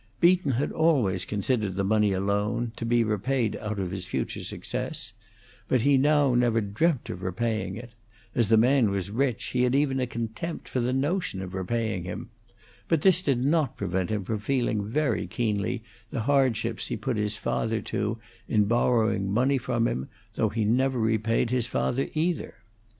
[0.19, 4.43] Beaton had always considered the money a loan, to be repaid out of his future
[4.43, 5.13] success;
[5.67, 7.91] but he now never dreamt of repaying it;
[8.33, 12.03] as the man was rich, he had even a contempt for the notion of repaying
[12.03, 12.31] him;
[12.87, 17.37] but this did not prevent him from feeling very keenly the hardships he put his
[17.37, 22.55] father to in borrowing money from him, though he never repaid his father, either.